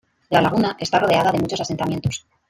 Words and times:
La 0.31 0.41
laguna 0.41 0.75
está 0.79 0.97
rodeada 0.97 1.31
de 1.31 1.37
muchos 1.37 1.61
asentamientos. 1.61 2.25